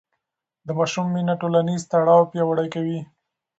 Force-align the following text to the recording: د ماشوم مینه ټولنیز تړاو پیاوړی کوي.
د 0.65 0.67
ماشوم 0.77 1.07
مینه 1.13 1.33
ټولنیز 1.41 1.81
تړاو 1.91 2.29
پیاوړی 2.31 2.67
کوي. 2.75 2.99